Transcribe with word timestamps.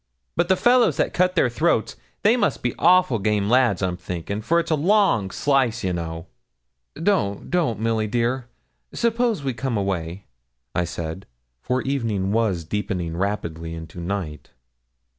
But 0.35 0.47
the 0.49 0.55
fellows 0.55 0.97
that 0.97 1.13
cut 1.13 1.35
their 1.35 1.47
throats, 1.47 1.95
they 2.23 2.35
must 2.35 2.63
be 2.63 2.73
awful 2.79 3.19
game 3.19 3.47
lads, 3.49 3.83
I'm 3.83 3.97
thinkin', 3.97 4.41
for 4.41 4.59
it's 4.59 4.71
a 4.71 4.75
long 4.75 5.29
slice, 5.29 5.83
you 5.83 5.93
know.' 5.93 6.25
'Don't, 6.95 7.51
don't, 7.51 7.79
Milly 7.79 8.07
dear. 8.07 8.47
Suppose 8.95 9.43
we 9.43 9.53
come 9.53 9.77
away,' 9.77 10.25
I 10.73 10.85
said, 10.85 11.27
for 11.61 11.83
the 11.83 11.91
evening 11.93 12.31
was 12.31 12.63
deepening 12.63 13.15
rapidly 13.15 13.75
into 13.75 13.99
night. 13.99 14.49